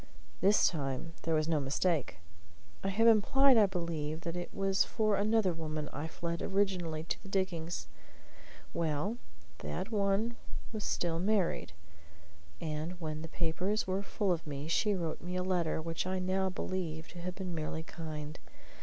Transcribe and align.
This 0.41 0.67
time 0.67 1.13
there 1.21 1.35
was 1.35 1.47
no 1.47 1.59
mistake. 1.59 2.17
I 2.83 2.89
have 2.89 3.05
implied, 3.05 3.55
I 3.55 3.67
believe, 3.67 4.21
that 4.21 4.35
it 4.35 4.51
was 4.51 4.83
for 4.83 5.15
another 5.15 5.53
woman 5.53 5.89
I 5.93 6.07
fled 6.07 6.41
originally 6.41 7.03
to 7.03 7.21
the 7.21 7.29
diggings. 7.29 7.87
Well, 8.73 9.17
that 9.59 9.91
one 9.91 10.37
was 10.73 10.83
still 10.83 11.17
unmarried, 11.17 11.73
and 12.59 12.99
when 12.99 13.21
the 13.21 13.27
papers 13.27 13.85
were 13.85 14.01
full 14.01 14.31
of 14.31 14.47
me 14.47 14.67
she 14.67 14.95
wrote 14.95 15.21
me 15.21 15.35
a 15.35 15.43
letter 15.43 15.79
which 15.79 16.07
I 16.07 16.17
now 16.17 16.49
believe 16.49 17.07
to 17.09 17.21
have 17.21 17.35
been 17.35 17.53
merely 17.53 17.83
kind. 17.83 18.39